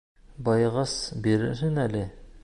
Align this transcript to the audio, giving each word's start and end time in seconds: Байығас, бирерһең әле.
Байығас, 0.47 0.95
бирерһең 1.27 1.77
әле. 1.85 2.03